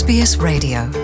SBS 0.00 0.44
Radio. 0.44 0.96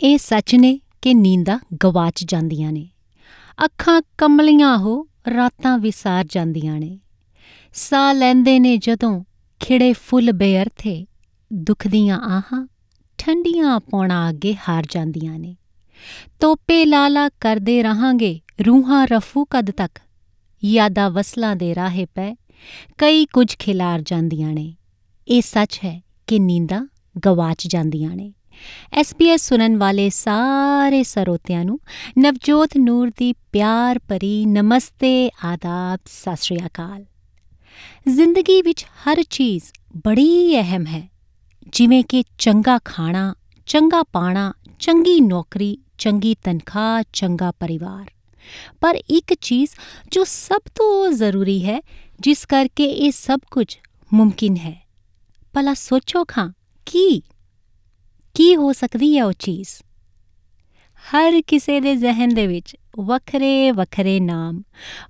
ਇਹ 0.00 0.18
ਸੱਚ 0.18 0.54
ਨੇ 0.54 0.80
ਕਿ 1.02 1.14
ਨੀਂਦਾਂ 1.14 1.58
ਗਵਾਚ 1.84 2.24
ਜਾਂਦੀਆਂ 2.24 2.72
ਨੇ। 2.72 2.88
ਅੱਖਾਂ 3.64 4.02
ਕਮਲੀਆਂ 4.18 4.78
ਹੋ, 4.78 5.06
ਰਾਤਾਂ 5.36 5.78
ਵਿਸਾਰ 5.78 6.24
ਜਾਂਦੀਆਂ 6.28 6.80
ਨੇ। 6.80 7.00
ਸਾਹ 7.74 8.14
ਲੈਂਦੇ 8.14 8.58
ਨੇ 8.58 8.76
ਜਦੋਂ 8.76 9.24
ਖਿੜੇ 9.60 9.92
ਫੁੱਲ 9.92 10.32
ਬੇਅਰਥੇ 10.32 11.06
ਦੁੱਖ 11.52 11.88
ਦੀਆਂ 11.88 12.18
ਆਹਾਂ, 12.18 12.68
ਠੰਡੀਆਂ 13.18 13.80
ਪੌਣਾ 13.80 14.30
ਅੱਗੇ 14.30 14.56
ਹਾਰ 14.68 14.86
ਜਾਂਦੀਆਂ 14.90 15.38
ਨੇ। 15.38 15.56
ਤੋਪੇ 16.40 16.84
ਲਾਲਾ 16.84 17.28
ਕਰਦੇ 17.28 17.82
ਰਹਾਂਗੇ, 17.82 18.40
ਰੂਹਾਂ 18.66 19.06
ਰਫੂ 19.06 19.44
ਕਦ 19.44 19.70
ਤੱਕ? 19.70 19.98
ਯਾਦਾਂ 20.64 21.10
ਵਸਲਾਂ 21.10 21.56
ਦੇ 21.56 21.74
ਰਾਹੇ 21.74 22.04
ਪੈ 22.04 22.36
ਕਈ 22.98 23.26
ਕੁਝ 23.26 23.56
ਖਿਲਾਰ 23.58 24.02
ਜਾਂਦੀਆਂ 24.02 24.52
ਨੇ। 24.52 24.74
ਇਹ 25.28 25.42
ਸੱਚ 25.42 25.78
ਹੈ 25.84 26.02
ਕਿ 26.26 26.38
ਨੀਂਦਾਂ 26.38 26.88
ਗਵਾਚ 27.26 27.66
ਜਾਂਦੀਆਂ 27.66 28.16
ਨੇ। 28.16 28.32
ਐਸਪੀਐਸ 28.92 29.48
ਸੁਣਨ 29.48 29.76
ਵਾਲੇ 29.76 30.10
ਸਾਰੇ 30.10 31.02
ਸਰੋਤਿਆਂ 31.02 31.64
ਨੂੰ 31.64 31.78
ਨਵਜੋਤ 32.18 32.70
ਨੂਰ 32.76 33.10
ਦੀ 33.16 33.32
ਪਿਆਰ 33.32 33.98
ਭਰੀ 33.98 34.44
ਨਮਸਤੇ, 34.46 35.30
ਆਦਾਬ, 35.44 35.98
ਸਤਿ 36.06 36.36
ਸ਼੍ਰੀ 36.36 36.66
ਅਕਾਲ। 36.66 37.04
ਜ਼ਿੰਦਗੀ 38.08 38.62
ਵਿੱਚ 38.62 38.84
ਹਰ 38.84 39.22
ਚੀਜ਼ 39.30 39.64
ਬੜੀ 39.96 40.60
ਅਹਿਮ 40.60 40.86
ਹੈ। 40.86 41.10
ਜਿਵੇਂ 41.72 42.04
ਕਿ 42.04 42.24
ਚੰਗਾ 42.38 42.78
ਖਾਣਾ, 42.84 43.34
ਚੰਗਾ 43.66 44.02
ਪਾਣਾ, 44.02 44.52
ਚੰਗੀ 44.78 45.20
ਨੌਕਰੀ, 45.20 45.78
ਚੰਗੀ 45.98 46.34
ਤਨਖਾਹ, 46.34 47.02
ਚੰਗਾ 47.12 47.50
ਪਰਿਵਾਰ। 47.50 48.10
ਪਰ 48.80 48.94
ਇੱਕ 49.10 49.34
ਚੀਜ਼ 49.40 49.70
ਜੋ 50.10 50.24
ਸਭ 50.24 50.60
ਤੋਂ 50.74 51.12
ਜ਼ਰੂਰੀ 51.12 51.66
ਹੈ 51.66 51.80
ਜਿਸ 52.20 52.46
ਕਰਕੇ 52.46 52.84
ਇਹ 52.84 53.12
ਸਭ 53.12 53.38
ਕੁਝ 53.50 53.76
ਮੁਮਕਿਨ 54.14 54.56
ਹੈ। 54.56 54.86
ਭਲਾ 55.52 55.74
ਸੋਚੋ 55.74 56.24
ਖਾਂ, 56.28 56.52
ਕੀ? 56.86 57.22
ਕੀ 58.34 58.56
ਹੋ 58.56 58.72
ਸਕਦੀ 58.72 59.18
ਹੈ 59.18 59.24
ਉਹ 59.24 59.32
ਚੀਜ਼? 59.32 59.68
ਹਰ 60.96 61.42
ਕਿਸੇ 61.46 61.80
ਦੇ 61.80 61.96
ਜ਼ਿਹਨ 61.96 62.28
ਦੇ 62.28 62.46
ਵਿੱਚ 62.46 62.76
ਵੱਖਰੇ 62.98 63.70
ਵੱਖਰੇ 63.70 64.20
ਨਾਮ, 64.20 64.62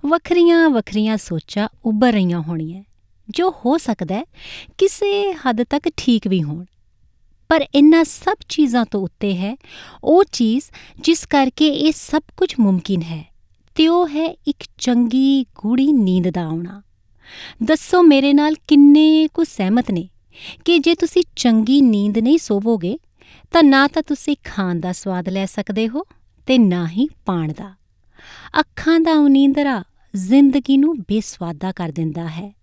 ਵੱਖਰੀਆਂ 0.05 0.69
ਵੱਖਰੀਆਂ 0.69 1.17
ਸੋਚਾਂ 1.17 1.67
ਉੱਭਰ 1.85 2.13
ਰਹੀਆਂ 2.13 2.39
ਹੋਣੀਆਂ। 2.39 2.83
ਜੋ 3.29 3.49
ਹੋ 3.49 3.77
ਸਕਦਾ 3.77 4.15
ਹੈ 4.15 4.23
ਕਿਸੇ 4.77 5.33
ਹੱਦ 5.33 5.63
ਤੱਕ 5.63 5.89
ਠੀਕ 5.97 6.27
ਵੀ 6.27 6.43
ਹੋਣ। 6.43 6.65
ਪਰ 7.49 7.65
ਇਨ੍ਹਾਂ 7.75 8.03
ਸਭ 8.03 8.35
ਚੀਜ਼ਾਂ 8.49 8.85
ਤੋਂ 8.85 9.01
ਉੱਤੇ 9.01 9.37
ਹੈ 9.37 9.57
ਉਹ 10.03 10.23
ਚੀਜ਼ 10.31 10.63
ਜਿਸ 11.01 11.25
ਕਰਕੇ 11.25 11.67
ਇਹ 11.67 11.91
ਸਭ 11.91 12.21
ਕੁਝ 12.37 12.55
ਮੁਮਕਿਨ 12.59 13.01
ਹੈ। 13.01 13.33
ਤੇ 13.75 13.87
ਉਹ 13.87 14.07
ਹੈ 14.07 14.37
ਇੱਕ 14.47 14.63
ਚੰਗੀ 14.77 15.43
ਗੂੜੀ 15.43 15.91
ਨੀਂਦ 15.91 16.29
ਦਾ 16.29 16.43
ਆਉਣਾ। 16.43 16.81
ਦੱਸੋ 17.63 18.01
ਮੇਰੇ 18.01 18.33
ਨਾਲ 18.33 18.55
ਕਿੰਨੇ 18.67 19.27
ਕੁ 19.27 19.43
ਸਹਿਮਤ 19.43 19.91
ਨੇ 19.91 20.09
ਕਿ 20.65 20.79
ਜੇ 20.79 20.95
ਤੁਸੀਂ 20.95 21.23
ਚੰਗੀ 21.35 21.81
ਨੀਂਦ 21.81 22.17
ਨਹੀਂ 22.17 22.37
ਸੋਵੋਗੇ, 22.37 22.99
ਤਾਂ 23.51 23.63
ਨਾ 23.63 23.87
ਤਾਂ 23.87 24.03
ਤੁਸੀਂ 24.03 24.35
ਖਾਣ 24.43 24.79
ਦਾ 24.79 24.91
ਸਵਾਦ 24.91 25.29
ਲੈ 25.29 25.45
ਸਕਦੇ 25.45 25.87
ਹੋ 25.87 26.01
ਤੇ 26.45 26.57
ਨਾ 26.57 26.87
ਹੀ 26.87 27.07
ਪਾਣ 27.25 27.53
ਦਾ। 27.53 27.75
ਅੱਖਾਂ 28.59 28.99
ਦਾ 28.99 29.13
ਉਨੀਂਦਰਾ 29.13 29.83
ਜ਼ਿੰਦਗੀ 30.15 30.77
ਨੂੰ 30.77 30.99
ਬੇਸਵਾਦਾ 30.99 31.71
ਕਰ 31.71 31.89
ਦਿੰਦਾ 31.89 32.27
ਹੈ। 32.27 32.53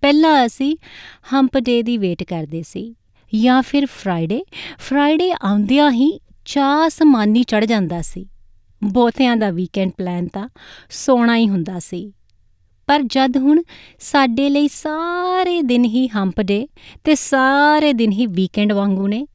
ਪਹਿਲਾਂ 0.00 0.46
ਅਸੀਂ 0.46 0.76
ਹੰਪ 1.32 1.58
ਡੇ 1.58 1.82
ਦੀ 1.82 1.98
ਵੇਟ 1.98 2.22
ਕਰਦੇ 2.22 2.62
ਸੀ 2.62 2.94
ਜਾਂ 3.42 3.62
ਫਿਰ 3.62 3.86
ਫਰਾਈਡੇ 3.86 4.44
ਫਰਾਈਡੇ 4.78 5.32
ਆਉਂਦਿਆਂ 5.32 5.90
ਹੀ 5.90 6.20
ਚਾਹ 6.44 6.88
ਸਮਾਨੀ 6.88 7.42
ਚੜ 7.42 7.64
ਜਾਂਦਾ 7.64 8.02
ਸੀ। 8.02 8.28
ਬਹੁਤਿਆਂ 8.82 9.36
ਦਾ 9.36 9.50
ਵੀਕਐਂਡ 9.50 9.90
ਪਲਾਨ 9.90 10.28
ਤਾਂ 10.28 10.48
ਸੋਣਾ 10.90 11.36
ਹੀ 11.36 11.48
ਹੁੰਦਾ 11.48 11.78
ਸੀ। 11.78 12.12
ਪਰ 12.88 13.02
ਜਦ 13.06 13.36
ਹੁਣ 13.36 13.62
ਸਾਡੇ 14.00 14.48
ਲਈ 14.50 14.68
ਸਾਰੇ 14.68 15.60
ਦਿਨ 15.62 15.84
ਹੀ 15.84 16.06
ਹੰਪ 16.08 16.40
ਡੇ 16.40 16.66
ਤੇ 17.04 17.14
ਸਾਰੇ 17.14 17.92
ਦਿਨ 17.92 18.12
ਹੀ 18.12 18.26
ਵੀਕਐਂਡ 18.28 18.72
ਵਾਂਗੂ 18.72 19.06
ਨੇ, 19.08 19.26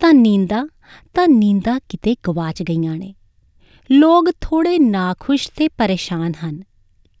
ਤਾਂ 0.00 0.12
ਨੀਂਦਾਂ 0.14 0.66
ਤਾਂ 1.14 1.26
ਨੀਂਦਾਂ 1.28 1.78
ਕਿਤੇ 1.88 2.14
ਗਵਾਚ 2.28 2.62
ਗਈਆਂ 2.62 2.96
ਨੇ। 2.96 3.14
ਲੋਕ 3.90 4.30
ਥੋੜੇ 4.40 4.78
ਨਾਖੁਸ਼ 4.78 5.48
ਤੇ 5.56 5.68
ਪਰੇਸ਼ਾਨ 5.68 6.32
ਹਨ, 6.44 6.62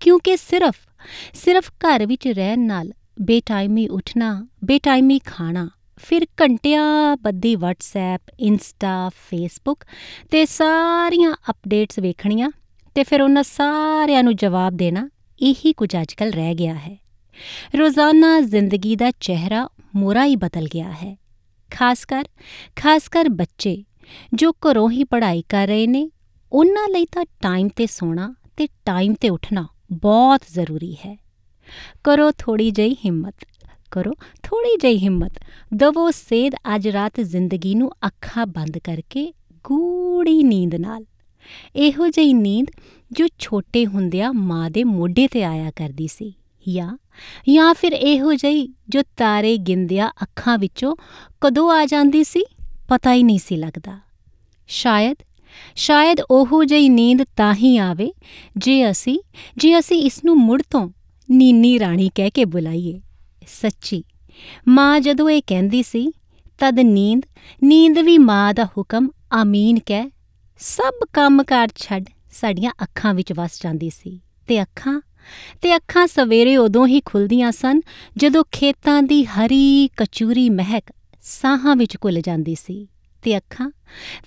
ਕਿਉਂਕਿ 0.00 0.36
ਸਿਰਫ 0.36 0.74
ਸਿਰਫ 1.34 1.70
ਘਰ 1.80 2.06
ਵਿੱਚ 2.06 2.28
ਰਹਿਣ 2.28 2.66
ਨਾਲ 2.66 2.92
ਬੇਟਾਈਮੀ 3.22 3.86
ਉੱਠਣਾ 3.88 4.46
ਬੇਟਾਈਮੀ 4.64 5.18
ਖਾਣਾ, 5.18 5.68
ਫਿਰ 5.96 6.26
ਘੰਟਿਆਂ 6.42 7.16
ਬੱਦੀ 7.16 7.54
WhatsApp 7.56 8.34
ਇੰਸਟਾ 8.40 9.08
ਫੇਸਬੁੱਕ 9.28 9.84
ਤੇ 10.30 10.44
ਸਾਰੀਆਂ 10.46 11.32
ਅਪਡੇਟਸ 11.50 11.98
ਵੇਖਣੀਆਂ 11.98 12.50
ਤੇ 12.96 13.02
ਫਿਰ 13.04 13.22
ਉਹਨਾਂ 13.22 13.42
ਸਾਰਿਆਂ 13.42 14.22
ਨੂੰ 14.22 14.34
ਜਵਾਬ 14.36 14.76
ਦੇਣਾ 14.76 15.08
ਇਹੀ 15.42 15.72
ਕੁਝ 15.72 15.96
ਅੱਜਕੱਲ 15.96 16.30
ਰਹਿ 16.30 16.54
ਗਿਆ 16.54 16.74
ਹੈ। 16.74 16.96
ਰੋਜ਼ਾਨਾ 17.78 18.40
ਜ਼ਿੰਦਗੀ 18.40 18.96
ਦਾ 18.96 19.10
ਚਿਹਰਾ 19.10 19.68
ਮੋਰਾ 19.96 20.24
ਹੀ 20.24 20.36
ਬਦਲ 20.36 20.68
ਗਿਆ 20.74 20.92
ਹੈ। 20.92 21.16
ਖਾਸ 21.70 22.04
ਕਰ 22.04 22.24
ਖਾਸ 22.76 23.08
ਕਰ 23.08 23.28
ਬੱਚੇ 23.28 23.84
ਜੋ 24.34 24.50
ਘਰੋਂ 24.50 24.90
ਹੀ 24.90 25.04
ਪੜ੍ਹਾਈ 25.04 25.42
ਕਰ 25.48 25.66
ਰਹੇ 25.66 25.86
ਨੇ, 25.86 26.10
ਉਹਨਾਂ 26.52 26.88
ਲਈ 26.88 27.04
ਤਾਂ 27.04 27.24
ਟਾਈਮ 27.42 27.68
ਤੇ 27.68 27.86
ਸੋਣਾ 27.86 28.34
ਤੇ 28.56 28.66
ਟਾਈਮ 28.84 29.14
ਤੇ 29.14 29.28
ਉੱਠਣਾ 29.28 29.66
ਬਹੁਤ 29.92 30.40
ਜ਼ਰੂਰੀ 30.54 30.94
ਹੈ। 30.94 31.16
ਕਰੋ 32.04 32.30
ਥੋੜੀ 32.38 32.70
ਜਿਹੀ 32.70 32.94
ਹਿੰਮਤ, 32.94 33.34
ਕਰੋ 33.90 34.12
ਥੋੜੀ 34.42 34.76
ਜਿਹੀ 34.76 34.98
ਹਿੰਮਤ। 34.98 35.32
ਦਵੋ 35.74 36.10
ਸੇਧ 36.10 36.54
ਅੱਜ 36.74 36.88
ਰਾਤ 36.88 37.20
ਜ਼ਿੰਦਗੀ 37.20 37.74
ਨੂੰ 37.74 37.90
ਅੱਖਾਂ 38.06 38.46
ਬੰਦ 38.46 38.78
ਕਰਕੇ 38.78 39.32
ਗੂੜੀ 39.64 40.42
ਨੀਂਦ 40.42 40.74
ਨਾਲ। 40.74 41.04
ਇਹੋ 41.76 42.08
ਜਿਹੀ 42.08 42.32
ਨੀਂਦ 42.34 42.66
ਜੋ 43.12 43.26
ਛੋਟੇ 43.38 43.86
ਹੁੰਦਿਆਂ 43.86 44.32
ਮਾਂ 44.32 44.70
ਦੇ 44.70 44.84
ਮੋਢੇ 44.84 45.28
ਤੇ 45.28 45.44
ਆਇਆ 45.44 45.70
ਕਰਦੀ 45.70 46.06
ਸੀ 46.06 46.32
ਜਾਂ 46.68 46.98
ਜਾਂ 47.48 47.74
ਫਿਰ 47.74 47.92
ਇਹੋ 47.92 48.34
ਜਿਹੀ 48.34 48.68
ਜੋ 48.88 49.02
ਤਾਰੇ 49.16 49.56
ਗਿੰਦਿਆਂ 49.56 50.08
ਅੱਖਾਂ 50.22 50.58
ਵਿੱਚੋਂ 50.58 50.96
ਕਦੋਂ 51.40 51.70
ਆ 51.70 51.86
ਜਾਂਦੀ 51.86 52.24
ਸੀ, 52.24 52.44
ਪਤਾ 52.88 53.14
ਹੀ 53.14 53.22
ਨਹੀਂ 53.22 53.38
ਸੀ 53.38 53.56
ਲੱਗਦਾ। 53.56 54.00
ਸ਼ਾਇਦ 54.66 55.16
ਸ਼ਾਇਦ 55.74 56.20
ਉਹੋ 56.30 56.64
ਜਿਹੀ 56.64 56.88
ਨੀਂਦ 56.88 57.22
ਤਾਂ 57.36 57.54
ਹੀ 57.54 57.76
ਆਵੇ 57.76 58.12
ਜੇ 58.56 58.90
ਅਸੀਂ 58.90 59.18
ਜੇ 59.56 59.78
ਅਸੀਂ 59.78 60.02
ਇਸ 60.02 60.24
ਨੂੰ 60.24 60.36
ਮੁੜ 60.36 60.62
ਤੋਂ 60.70 60.88
ਨੀਨੀ 61.30 61.78
ਰਾਣੀ 61.78 62.10
ਕਹਿ 62.14 62.30
ਕੇ 62.30 62.44
ਬੁਲਾਈਏ। 62.44 63.00
ਸੱਚੀ, 63.60 64.04
ਮਾਂ 64.68 65.00
ਜਦੋਂ 65.00 65.30
ਇਹ 65.30 65.42
ਕਹਿੰਦੀ 65.46 65.82
ਸੀ, 65.82 66.12
ਤਦ 66.58 66.80
ਨੀਂਦ 66.80 67.22
ਨੀਂਦ 67.62 67.98
ਵੀ 67.98 68.18
ਮਾਂ 68.18 68.54
ਦਾ 68.54 68.64
ਹੁਕਮ 68.64 69.08
ਆਮੀਨ 69.32 69.78
ਕਹਿ 69.86 70.10
ਸਭ 70.58 70.92
ਕੰਮਕਾਰ 71.12 71.68
ਛੱਡ 71.76 72.04
ਸਾਡੀਆਂ 72.32 72.72
ਅੱਖਾਂ 72.82 73.14
ਵਿੱਚ 73.14 73.32
ਵਸ 73.32 73.62
ਜਾਂਦੀ 73.62 73.90
ਸੀ। 73.90 74.20
ਤੇ 74.46 74.62
ਅੱਖਾਂ 74.62 75.00
ਤੇ 75.62 75.76
ਅੱਖਾਂ 75.76 76.06
ਸਵੇਰੇ 76.06 76.56
ਉਦੋਂ 76.56 76.86
ਹੀ 76.86 77.00
ਖੁੱਲਦੀਆਂ 77.04 77.52
ਸਨ 77.52 77.80
ਜਦੋਂ 78.16 78.44
ਖੇਤਾਂ 78.52 79.02
ਦੀ 79.02 79.24
ਹਰੀ 79.24 79.88
ਕਚੂਰੀ 79.96 80.50
ਮਹਿਕ 80.50 80.84
ਸਾਹਾਂ 81.22 81.76
ਵਿੱਚ 81.76 81.96
ਘੁਲ 81.96 82.20
ਜਾਂਦੀ 82.20 82.54
ਸੀ। 82.54 82.88
ਤੇ 83.22 83.36
ਅੱਖਾਂ 83.36 83.70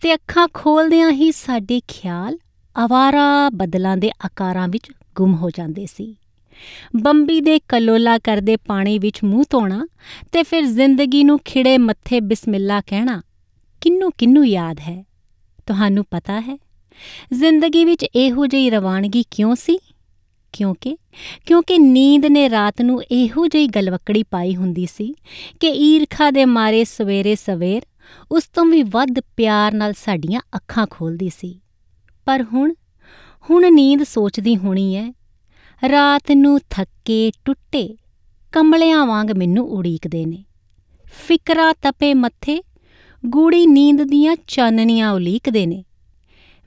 ਤੇ 0.02 0.14
ਅੱਖਾਂ 0.14 0.48
ਖੋਲਦਿਆਂ 0.54 1.12
ਹੀ 1.12 1.32
ਸਾਡੇ 1.32 1.82
ਖਿਆਲ 1.88 2.38
ਆਵਾਰਾ 2.78 3.50
ਬਦਲਾਂ 3.50 3.98
ਦੇ 3.98 4.12
ਆਕਾਰਾਂ 4.26 4.68
ਵਿੱਚ 4.68 4.92
ਗੁੰਮ 5.16 5.36
ਹੋ 5.36 5.50
ਜਾਂਦੇ 5.50 5.86
ਸੀ। 5.86 6.16
ਬੰਬੀ 6.96 7.42
ਦੇ 7.42 7.60
ਕਲੋਲਾ 7.60 8.18
ਕਰਦੇ 8.18 8.58
ਪਾਣੀ 8.58 9.00
ਵਿੱਚ 9.00 9.24
ਮੂੰਹ 9.24 9.44
ਧੋਣਾ 9.50 9.88
ਤੇ 10.32 10.44
ਫਿਰ 10.44 10.66
ਜ਼ਿੰਦਗੀ 10.66 11.24
ਨੂੰ 11.24 11.40
ਖਿੜੇ 11.46 11.78
ਮੱਥੇ 11.78 12.20
ਬਿਸਮਿਲ੍ਲਾ 12.20 12.82
ਕਹਿਣਾ 12.82 13.22
ਕਿੰਨੂੰ 13.82 14.12
ਕਿੰਨੂੰ 14.18 14.48
ਯਾਦ 14.48 14.80
ਹੈ? 14.80 15.07
ਤੁਹਾਨੂੰ 15.68 16.06
ਪਤਾ 16.12 16.40
ਹੈ? 16.42 16.58
ਜ਼ਿੰਦਗੀ 17.34 17.86
ਵਿੱਚ 17.86 18.06
ਇਹੋ 18.16 18.46
ਜਿਹੀ 18.46 18.70
ਰਵਾਨਗੀ 18.70 19.24
ਕਿਉਂ 19.32 19.56
ਸੀ? 19.56 19.80
ਕਿਉਂਕਿ 20.54 20.98
ਕਿਉਂਕਿ 21.46 21.78
ਨੀਂਦ 21.78 22.26
ਨੇ 22.26 22.50
ਰਾਤ 22.50 22.82
ਨੂੰ 22.82 23.04
ਇਹੋ 23.04 23.48
ਜਿਹੀ 23.48 23.68
ਗਲਵਕੜੀ 23.68 24.24
ਪਾਈ 24.24 24.56
ਹੁੰਦੀ 24.56 24.86
ਸੀ 24.86 25.16
ਕਿ 25.60 25.68
ਈਰਖਾ 25.68 26.32
ਦੇ 26.32 26.46
ਮਾਰੇ 26.46 26.84
ਸਵੇਰੇ 26.84 27.36
ਸਵੇਰ 27.36 27.82
ਉਸ 28.32 28.44
ਤੋਂ 28.44 28.66
ਵੀ 28.66 28.84
ਵੱਧ 28.84 29.20
ਪਿਆਰ 29.38 29.72
ਨਾਲ 29.74 29.94
ਸਾਡੀਆਂ 29.94 30.42
ਅੱਖਾਂ 30.56 30.88
ਖੋਲਦੀ 30.90 31.32
ਸੀ। 31.38 31.60
ਪਰ 32.26 32.44
ਹੁਣ 32.54 32.74
ਹੁਣ 33.50 33.74
ਨੀਂਦ 33.74 34.04
ਸੋਚਦੀ 34.04 34.58
ਹੋਣੀ 34.58 34.96
ਹੈ 34.96 35.14
ਰਾਤ 35.90 36.32
ਨੂੰ 36.32 36.60
ਥੱਕੇ 36.70 37.32
ਟੁੱਟੇ 37.46 37.98
ਕੰਬਲਿਆਂ 38.52 39.06
ਵਾਂਗ 39.06 39.32
ਮੈਨੂੰ 39.32 39.68
ਉਡੀਕਦੇ 39.70 40.26
ਨੇ। 40.26 40.44
ਫਿਕਰਾ 41.28 41.74
ਤਪੇ 41.74 42.14
ਮੱਥੇ 42.14 42.64
ਗੂੜੀ 43.26 43.66
ਨੀਂਦ 43.66 44.04
ਦੀਆਂ 44.04 44.36
ਚਾਨਣੀਆਂ 44.48 45.12
ਉਲੀਕਦੇ 45.12 45.66
ਨੇ। 45.66 45.84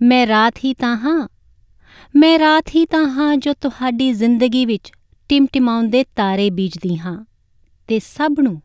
ਮੈਂ 0.02 0.26
ਰਾਤ 0.26 0.54
ਹੀ 0.64 0.74
ਤਾਂ 0.74 0.96
ਹਾਂ, 0.96 1.28
ਮੈਂ 2.16 2.38
ਰਾਤ 2.38 2.64
ਹੀ 2.74 2.86
ਤਾਂ 2.86 3.08
ਹਾਂ 3.08 3.36
ਜੋ 3.36 3.52
ਤੁਹਾਡੀ 3.52 4.12
ਜ਼ਿੰਦਗੀ 4.12 4.66
ਵਿੱਚ 4.66 4.92
ਟਿਮਟਿਮਾਉਂਦੇ 5.28 6.04
ਤਾਰੇ 6.04 6.50
ਬੀਜਦੀ 6.50 6.98
ਹਾਂ 6.98 7.24
ਤੇ 7.86 7.98
ਸਭ 7.98 8.36
ਨੂੰ 8.40 8.62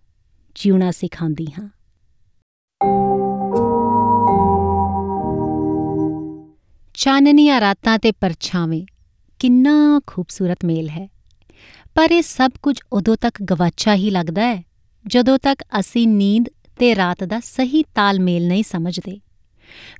ਜਿਉਣਾ 0.55 0.91
ਸਿਖਾਉਂਦੀ 0.91 1.47
ਹਾਂ। 1.59 1.69
ਚਾਨਣੀਆਂ 6.93 7.61
ਰਾਤਾਂ 7.61 7.99
ਤੇ 7.99 8.11
ਪਰਛਾਵੇਂ 8.11 8.85
ਕਿੰਨਾ 9.39 10.01
ਖੂਬਸੂਰਤ 10.07 10.65
ਮੇਲ 10.65 10.89
ਹੈ। 10.89 11.07
ਪਰ 11.95 12.11
ਇਹ 12.11 12.21
ਸਭ 12.21 12.51
ਕੁਝ 12.61 12.79
ਉਦੋਂ 12.93 13.15
ਤੱਕ 13.21 13.43
ਗਵਾਚਾ 13.43 13.95
ਹੀ 13.95 14.09
ਲੱਗਦਾ 14.09 14.41
ਹੈ 14.41 14.63
ਜਦੋਂ 15.07 15.37
ਤੱਕ 15.37 15.63
ਅਸੀਂ 15.79 16.07
ਨੀਂਦ 16.07 16.45
ਤੇ 16.79 16.95
ਰਾਤ 16.95 17.23
ਦਾ 17.23 17.39
ਸਹੀ 17.39 17.83
ਤਾਲਮੇਲ 17.83 18.47
ਨਹੀਂ 18.47 18.63
ਸਮਝਦੇ। 18.63 19.19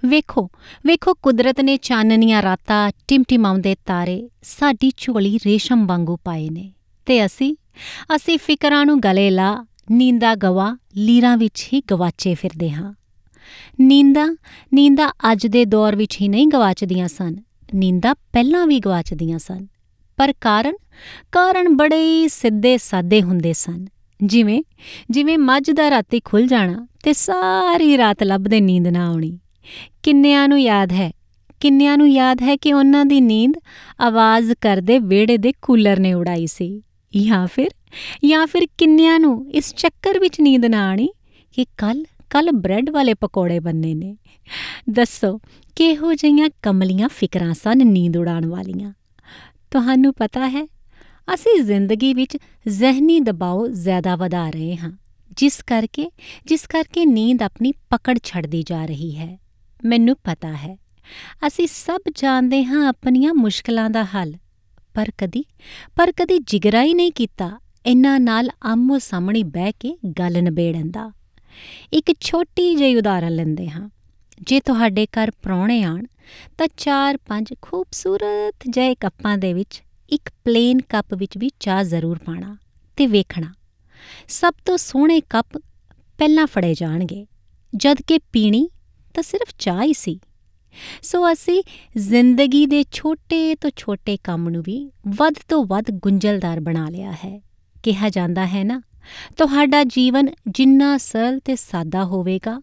ਵੇਖੋ 0.06 0.50
ਵੇਖੋ 0.86 1.14
ਕੁਦਰਤ 1.14 1.62
ਨੇ 1.62 1.78
ਚਾਨਣੀਆਂ 1.78 2.42
ਰਾਤਾਂ 2.42 2.92
ਟਿਮਟਿਮਾਉਂਦੇ 3.08 3.76
ਤਾਰੇ 3.86 4.30
ਸਾਡੀ 4.42 4.92
ਝੋਲੀ 4.98 5.40
ਰੇਸ਼ਮ 5.46 5.88
ਵਾਂਗੂ 5.88 6.18
ਪਾਏ 6.24 6.50
ਨੇ 6.50 6.74
ਤੇ 7.06 7.26
ਅਸੀਂ 7.26 7.56
ਅਸੀਂ 8.16 8.38
ਫਿਕਰਾਂ 8.38 8.86
ਨੂੰ 8.86 9.00
ਗਲੇ 9.00 9.30
ਲਾ 9.30 9.66
ਨੀਂਦਾ 9.92 10.36
ਗਵਾ 10.36 10.78
ਲੀਰਾਂ 10.96 11.38
ਵਿੱਚ 11.38 11.70
ਹੀ 11.74 11.82
ਗਵਾਚੇ 11.92 12.36
ਫਿਰਦੇ 12.36 12.72
ਹਾਂ। 12.72 12.94
ਨੀਂਦਾ 13.80 14.26
ਨੀਂਦਾ 14.74 15.10
ਅੱਜ 15.32 15.48
ਦੇ 15.48 15.66
ਦੌਰ 15.66 15.96
ਵਿੱਚ 15.96 16.22
ਹੀ 16.22 16.28
ਨਹੀਂ 16.28 16.48
ਗਵਾਚਦੀਆਂ 16.48 17.08
ਸਨ, 17.08 17.36
ਨੀਂਦਾ 17.76 18.14
ਪਹਿਲਾਂ 18.14 18.68
ਵੀ 18.68 18.80
ਗਵਾਚਦੀਆਂ 18.80 19.40
ਸਨ। 19.40 19.68
ਪਰ 20.18 20.34
ਕਾਰਨ 20.42 20.76
ਕਾਰਨ 21.32 21.78
ਬੜੇ 21.78 22.04
ਹੀ 22.04 22.28
ਸਿੱਧੇ 22.28 22.78
ਸਾਦੇ 22.78 23.22
ਹੁੰਦੇ 23.22 23.54
ਸਨ। 23.54 23.86
ਜਿਵੇਂ 24.24 24.64
ਜਿਵੇਂ 25.10 25.38
ਮੱਝ 25.38 25.72
ਦਾ 25.72 25.90
ਰਾਤੀ 25.90 26.20
ਖੁੱਲ 26.26 26.48
ਜਾਣਾ 26.48 26.88
ਤੇ 27.04 27.14
ਸਾਰੀ 27.14 27.98
ਰਾਤ 27.98 28.24
ਲੱਭਦੇ 28.24 28.62
ਨੀਂਦ 28.62 28.88
ਨਾ 28.88 29.08
ਆਉਣੀ। 29.08 29.40
ਕਿੰਨਿਆਂ 30.04 30.48
ਨੂੰ 30.48 30.62
ਯਾਦ 30.62 30.92
ਹੈ, 30.92 31.12
ਕਿੰਨਿਆਂ 31.60 31.98
ਨੂੰ 31.98 32.10
ਯਾਦ 32.10 32.42
ਹੈ 32.42 32.56
ਕਿ 32.56 32.74
ਉਹਨਾਂ 32.74 33.06
ਦੀ 33.06 33.22
ਨੀਂਦ 33.22 33.54
ਆਵਾਜ਼ 34.02 34.54
ਕਰਦੇ 34.62 35.00
ਵਿਹੜੇ 35.00 35.38
ਦੇ 35.38 35.54
ਕੂਲਰ 35.62 36.00
ਨੇ 36.00 36.14
ਉਡਾਈ 36.14 36.48
ਸੀ? 36.48 36.84
ਜਾਂ 37.28 37.48
ਫਿਰ 37.48 37.70
ਜਾਂ 38.26 38.48
ਫਿਰ 38.48 38.68
ਕਿੰਨਿਆਂ 38.78 39.20
ਨੂੰ 39.20 39.52
ਇਸ 39.52 39.74
ਚੱਕਰ 39.74 40.20
ਵਿੱਚ 40.20 40.42
ਨੀਂਦ 40.42 40.66
ਨਾ 40.66 40.90
ਆਣੀ 40.90 41.10
ਕਿ 41.54 41.66
ਕੱਲ 41.66 42.06
ਕੱਲ 42.30 42.52
ਬ੍ਰੈਡ 42.52 42.90
ਵਾਲੇ 42.90 43.14
ਪਕੌੜੇ 43.14 43.60
ਬੰਨੇ 43.60 43.94
ਨੇ? 43.94 44.18
ਦੱਸੋ, 44.90 45.40
ਕਿਹੋ 45.76 46.14
ਜਿਹੀਆਂ 46.14 46.50
ਕਮਲੀਆਂ 46.62 47.10
ਫਿਕਰਾਂ 47.10 47.54
ਸਨ 47.54 47.88
ਨੀਂਦ 47.88 48.18
ਉਡਾਣ 48.18 48.46
ਵਾਲੀਆਂ? 48.46 48.94
ਤੁਹਾਨੂੰ 49.72 50.14
ਪਤਾ 50.14 50.50
ਹੈ 50.50 50.66
ਅਸੀਂ 51.34 51.64
ਜ਼ਿੰਦਗੀ 51.64 52.14
ਵਿੱਚ 52.14 52.38
ਜ਼ਿਹਨੀ 52.68 53.20
ਦਬਾਅ 53.20 53.68
ਜ਼ਿਆਦਾ 53.68 54.16
ਵਧਾ 54.16 54.50
ਰਹੇ 54.50 54.78
ਹਾਂ। 54.78 54.92
ਜਿਸ 55.38 55.62
ਕਰਕੇ 55.62 56.12
ਜਿਸ 56.46 56.68
ਕਰਕੇ 56.68 57.06
ਨੀਂਦ 57.06 57.42
ਆਪਣੀ 57.42 57.72
ਪਕੜ 57.72 58.20
ਛੱਡਦੀ 58.24 58.64
ਜਾ 58.64 58.86
ਰਹੀ 58.86 59.16
ਹੈ। 59.16 59.40
ਮੈਨੂੰ 59.86 60.16
ਪਤਾ 60.24 60.54
ਹੈ। 60.56 60.78
ਅਸੀਂ 61.48 61.68
ਸਭ 61.68 62.02
ਜਾਣਦੇ 62.16 62.66
ਹਾਂ 62.66 62.88
ਆਪਣੀਆਂ 62.88 63.34
ਮੁਸ਼ਕਲਾਂ 63.34 63.90
ਦਾ 63.90 64.04
ਹੱਲ। 64.04 64.34
ਪਰ 64.94 65.12
ਕਦੀ 65.18 65.46
ਪਰ 65.96 66.12
ਕਦੀ 66.12 66.40
ਜਿਗਰਾ 66.40 66.84
ਹੀ 66.84 66.94
ਨਹੀਂ 66.94 67.12
ਕੀਤਾ 67.12 67.60
ਇਹਨਾਂ 67.86 68.20
ਨਾਲ 68.20 68.50
ਆਮੋ 68.64 68.98
ਸਾਹਮਣੇ 68.98 69.44
ਬਹਿ 69.44 69.72
ਕੇ 69.72 69.98
ਗੱਲ 70.20 70.44
ਨਿਬੇੜਨ 70.44 70.92
ਦਾ। 70.92 71.12
ਇੱਕ 71.94 72.14
ਛੋਟੀ 72.20 72.76
ਜਿਹੀ 72.76 72.96
ਉਦਾਹਰਨ 72.96 73.36
ਲੈਂਦੇ 73.36 73.70
ਹਾਂ। 73.70 73.90
ਜੇ 74.42 74.60
ਤੁਹਾਡੇ 74.60 75.06
ਘਰ 75.06 75.32
ਪ੍ਰਾਹੁਣੇ 75.32 75.84
ਆਣ 75.84 76.06
ਤਾਂ 76.58 76.68
4-5 76.78 77.54
ਖੂਬਸੂਰਤ 77.62 78.56
ਜਿਹੇ 78.70 78.96
ਕੱਪਾਂ 78.96 79.38
ਦੇ 79.38 79.54
ਵਿੱਚ 79.54 79.84
ਇੱਕ 80.10 80.30
ਪਲੇਨ 80.44 80.82
ਕੱਪ 80.82 81.14
ਵਿੱਚ 81.14 81.38
ਵੀ 81.38 81.50
ਚਾਹ 81.60 81.84
ਜ਼ਰੂਰ 81.84 82.18
ਪਾਣਾ 82.18 82.58
ਤੇ 82.96 83.08
ਵੇਖਣਾ। 83.08 83.54
ਸਭ 84.28 84.54
ਤੋਂ 84.66 84.78
ਸੋਹਣੇ 84.78 85.22
ਕੱਪ 85.22 85.58
ਪਹਿਲਾਂ 86.18 86.48
ਫੜੇ 86.48 86.74
ਜਾਣਗੇ। 86.74 87.26
ਜਦ 87.76 87.98
ਕਿ 88.08 88.20
ਪੀਣੀ 88.20 88.70
ਤਾਂ 89.14 89.24
ਸਿਰਫ 89.24 89.54
ਚਾਹ 89.60 89.84
ਹੀ 89.84 89.94
ਸੀ। 89.94 90.20
ਸੋ 91.02 91.32
ਅਸੀਂ 91.32 91.64
ਜ਼ਿੰਦਗੀ 91.98 92.66
ਦੇ 92.66 92.84
ਛੋਟੇ 92.92 93.56
ਤੋਂ 93.56 93.72
ਛੋਟੇ 93.76 94.18
ਕੰਮ 94.24 94.50
ਨੂੰ 94.50 94.62
ਵੀ 94.62 94.92
ਵੱਧ 95.08 95.34
ਤੋਂ 95.48 95.66
ਵੱਧ 95.66 95.86
ਗੁੰਝਲਦਾਰ 95.92 96.60
ਬਣਾ 96.60 96.90
ਲਿਆ 96.90 97.12
ਹੈ। 97.12 97.42
ਕਿਹਾ 97.84 98.10
ਜਾਂਦਾ 98.10 98.46
ਹੈ 98.46 98.64
ਨਾ, 98.64 98.82
ਤੁਹਾਡਾ 99.38 99.84
ਜੀਵਨ 99.84 100.28
ਜਿੰਨਾ 100.48 100.98
ਸਰਲ 100.98 101.40
ਤੇ 101.40 101.56
ਸਾਦਾ 101.56 102.04
ਹੋਵੇਗਾ, 102.04 102.62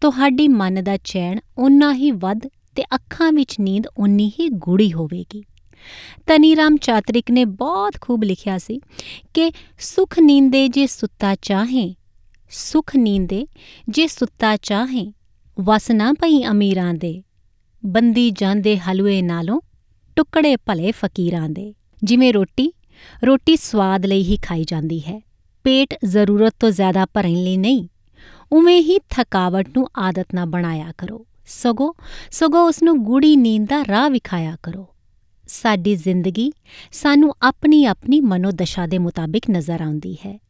ਤੁਹਾਡੀ 0.00 0.48
ਮਨ 0.48 0.84
ਦਾ 0.84 0.96
ਚੈਨ 0.96 1.38
ਉਨਾ 1.58 1.94
ਹੀ 1.94 2.10
ਵੱਧ 2.10 2.40
ਤੇ 2.46 2.82
ਅੱਖਾਂ 2.94 3.32
ਵਿੱਚ 3.32 3.60
ਨੀਂਦ 3.60 3.86
ਉਨੀ 3.96 4.32
ਹੀ 4.40 4.48
ਗੂੜੀ 4.48 4.92
ਹੋਵੇਗੀ। 4.92 5.44
ਤਨੀ 6.26 6.54
ਰਾਮ 6.56 6.76
ਚਾਤਰਿਕ 6.76 7.30
ਨੇ 7.30 7.44
ਬਹੁਤ 7.44 7.96
ਖੂਬ 8.00 8.24
ਲਿਖਿਆ 8.24 8.58
ਸੀ 8.58 8.80
ਕਿ 9.34 9.50
ਸੁਖ 9.78 10.18
ਨੀਂਦੇ 10.18 10.66
ਜੇ 10.68 10.86
ਸੁੱਤਾ 10.86 11.34
ਚਾਹੇ, 11.34 11.94
ਸੁਖ 12.50 12.96
ਨੀਂਦੇ 12.96 13.46
ਜੇ 13.88 14.06
ਸੁੱਤਾ 14.06 14.56
ਚਾਹੇ, 14.56 15.12
ਵਸ 15.60 15.90
ਨਾ 15.90 16.12
ਪਈ 16.12 16.42
ਅਮੀਰਾਂ 16.44 16.92
ਦੇ, 16.94 17.22
ਬੰਦੀ 17.82 18.30
ਜਾਂਦੇ 18.30 18.78
ਹਲਵੇ 18.78 19.20
ਨਾਲੋਂ 19.22 19.60
ਟੁਕੜੇ 20.16 20.56
ਭਲੇ 20.56 20.92
ਫਕੀਰਾਂ 20.92 21.48
ਦੇ। 21.48 21.72
ਜਿਵੇਂ 22.02 22.32
ਰੋਟੀ 22.32 22.72
ਰੋਟੀ 23.24 23.56
ਸਵਾਦ 23.56 24.06
ਲਈ 24.06 24.22
ਹੀ 24.22 24.36
ਖਾਈ 24.42 24.64
ਜਾਂਦੀ 24.64 25.00
ਹੈ, 25.00 25.20
ਪੇਟ 25.64 25.94
ਜ਼ਰੂਰਤ 26.04 26.54
ਤੋਂ 26.60 26.70
ਜ਼ਿਆਦਾ 26.70 27.06
ਭਰਨ 27.06 27.42
ਲਈ 27.44 27.56
ਨਹੀਂ, 27.56 27.88
ਉਵੇਂ 28.52 28.80
ਹੀ 28.80 28.98
ਥਕਾਵਟ 29.10 29.68
ਨੂੰ 29.76 29.86
ਆਦਤ 29.98 30.34
ਨਾ 30.34 30.44
ਬਣਾਇਆ 30.44 30.92
ਕਰੋ, 30.98 31.26
ਸਗੋ 31.46 31.94
ਸਗੋ 32.30 32.66
ਉਸ 32.66 32.82
ਨੂੰ 32.82 32.96
ਗੂੜੀ 33.04 33.36
ਨੀਂਦ 33.36 33.68
ਦਾ 33.68 33.82
ਰਾਹ 33.88 34.08
ਵਿਖਾਇਆ 34.10 34.56
ਕਰੋ। 34.62 34.86
ਸਾਡੀ 35.50 35.96
ਜ਼ਿੰਦਗੀ 35.96 36.52
ਸਾਨੂੰ 36.92 37.34
ਆਪਣੀ 37.42 37.84
ਆਪਣੀ 37.84 38.20
ਮਨੋਦਸ਼ਾ 38.20 38.86
ਦੇ 38.86 38.98
ਮੁਤਾਬਿਕ 38.98 39.50
ਨਜ਼ਰ 39.50 39.82
ਆਉਂਦੀ 39.82 40.14
ਹੈ। 40.14 40.40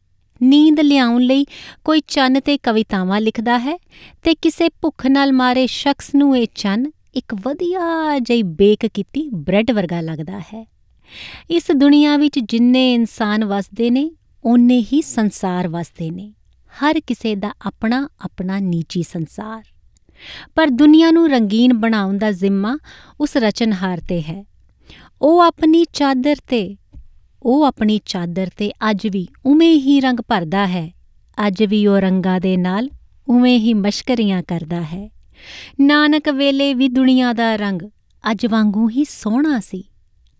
ਨੀਂਦ 0.43 0.79
ਲਿਆਉਣ 0.79 1.21
ਲਈ 1.21 1.45
ਕੋਈ 1.83 2.01
ਚੰਨ 2.07 2.39
ਤੇ 2.39 2.57
ਕਵਿਤਾਵਾਂ 2.57 3.21
ਲਿਖਦਾ 3.21 3.57
ਹੈ 3.57 3.77
ਤੇ 4.23 4.35
ਕਿਸੇ 4.35 4.69
ਭੁੱਖ 4.69 5.07
ਨਾਲ 5.07 5.33
ਮਾਰੇ 5.33 5.67
ਸ਼ਖਸ 5.67 6.15
ਨੂੰ 6.15 6.37
ਇਹ 6.37 6.47
ਚੰਨ 6.55 6.91
ਇੱਕ 7.13 7.35
ਵਧੀਆ 7.35 8.19
ਜਿਹੀ 8.19 8.43
ਬੇਕ 8.43 8.85
ਕੀਤੀ 8.85 9.29
ਬ੍ਰੈਡ 9.29 9.71
ਵਰਗਾ 9.71 10.01
ਲੱਗਦਾ 10.01 10.39
ਹੈ। 10.39 10.67
ਇਸ 11.49 11.63
ਦੁਨੀਆ 11.75 12.17
ਵਿੱਚ 12.17 12.39
ਜਿੰਨੇ 12.39 12.93
ਇਨਸਾਨ 12.93 13.45
ਵਸਦੇ 13.45 13.89
ਨੇ, 13.89 14.11
ਓਨੇ 14.45 14.85
ਹੀ 14.93 15.01
ਸੰਸਾਰ 15.01 15.67
ਵਸਦੇ 15.67 16.09
ਨੇ। 16.09 16.33
ਹਰ 16.71 17.01
ਕਿਸੇ 17.07 17.35
ਦਾ 17.35 17.53
ਆਪਣਾ 17.65 18.09
ਆਪਣਾ 18.25 18.59
ਨੀਚੀ 18.59 19.03
ਸੰਸਾਰ। 19.03 19.63
ਪਰ 20.55 20.67
ਦੁਨੀਆ 20.67 21.11
ਨੂੰ 21.11 21.29
ਰੰਗੀਨ 21.29 21.73
ਬਣਾਉਣ 21.73 22.17
ਦਾ 22.17 22.31
ਜ਼ਿੰਮਾ 22.31 22.77
ਉਸ 23.19 23.37
ਰਚਨਹਾਰ 23.37 24.01
ਤੇ 24.09 24.21
ਹੈ। 24.21 24.45
ਉਹ 25.21 25.39
ਆਪਣੀ 25.39 25.85
ਚਾਦਰ 25.93 26.35
ਤੇ, 26.35 26.77
ਉਹ 27.43 27.63
ਆਪਣੀ 27.63 27.99
ਚਾਦਰ 28.05 28.49
ਤੇ 28.57 28.71
ਅੱਜ 28.89 29.07
ਵੀ 29.07 29.27
ਉਵੇਂ 29.45 29.75
ਹੀ 29.75 29.99
ਰੰਗ 30.01 30.19
ਭਰਦਾ 30.27 30.67
ਹੈ। 30.67 30.91
ਅੱਜ 31.47 31.63
ਵੀ 31.63 31.87
ਉਹ 31.87 31.97
ਰੰਗਾਂ 31.97 32.39
ਦੇ 32.39 32.57
ਨਾਲ 32.57 32.89
ਉਵੇਂ 33.29 33.59
ਹੀ 33.59 33.73
ਮਸ਼ਕਰੀਆਂ 33.73 34.43
ਕਰਦਾ 34.43 34.81
ਹੈ। 34.81 35.09
ਨਾਨਕ 35.79 36.29
ਵੇਲੇ 36.29 36.73
ਵੀ 36.73 36.87
ਦੁਨੀਆ 36.87 37.33
ਦਾ 37.33 37.55
ਰੰਗ 37.55 37.81
ਅੱਜ 38.31 38.45
ਵਾਂਗੂ 38.45 38.89
ਹੀ 38.89 39.03
ਸੋਹਣਾ 39.03 39.59
ਸੀ। 39.59 39.83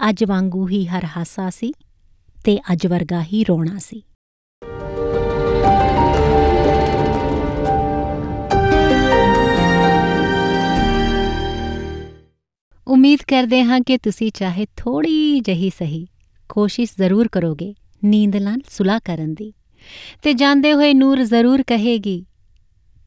ਅੱਜ 0.09 0.23
ਵਾਂਗੂ 0.23 0.67
ਹੀ 0.67 0.85
ਹਰ 0.85 1.05
ਹਾਸਾ 1.17 1.49
ਸੀ 1.49 1.73
ਤੇ 2.43 2.59
ਅੱਜ 2.71 2.87
ਵਰਗਾ 2.87 3.23
ਹੀ 3.23 3.43
ਰੋਣਾ 3.43 3.77
ਸੀ। 3.79 4.03
ਉਮੀਦ 13.11 13.23
ਕਰਦੇ 13.27 13.63
ਹਾਂ 13.63 13.81
ਕਿ 13.81 13.97
ਤੁਸੀਂ 13.97 14.31
ਚਾਹੇ 14.33 14.65
ਥੋੜੀ 14.77 15.39
ਜਹੀ 15.39 15.69
ਸਹੀ 15.69 16.07
ਕੋਸ਼ਿਸ਼ 16.49 16.91
ਜ਼ਰੂਰ 16.97 17.27
ਕਰੋਗੇ 17.27 17.73
ਨੀਂਦ 18.05 18.35
ਨਾਲ 18.35 18.57
ਸੁਲਾ 18.69 18.99
ਕਰਨ 18.99 19.33
ਦੀ। 19.33 19.53
ਤੇ 20.23 20.33
ਜਾਂਦੇ 20.33 20.73
ਹੋਏ 20.73 20.93
ਨੂਰ 20.93 21.23
ਜ਼ਰੂਰ 21.23 21.63
ਕਹੇਗੀ 21.63 22.25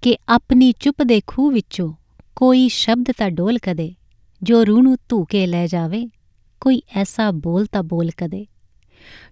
ਕਿ 0.03 0.17
ਆਪਣੀ 0.29 0.73
ਚੁੱਪ 0.73 1.03
ਦੇ 1.03 1.23
ਖੂਹ 1.27 1.53
ਵਿੱਚੋਂ 1.53 1.93
ਕੋਈ 2.37 2.69
ਸ਼ਬਦ 2.69 3.05
ਤਾਂ 3.19 3.31
ਡੋਲ 3.31 3.59
ਕਦੇ, 3.59 3.95
ਜੋ 4.43 4.67
ਰੂਹ 4.67 4.83
ਨੂੰ 4.83 4.97
ਧੂ 5.09 5.25
ਕੇ 5.25 5.47
ਲੈ 5.47 5.67
ਜਾਵੇ, 5.67 6.09
ਕੋਈ 6.61 6.83
ਐਸਾ 6.97 7.31
ਬੋਲ 7.31 7.67
ਤਾਂ 7.67 7.83
ਬੋਲ 7.83 8.11
ਕਦੇ। 8.17 8.47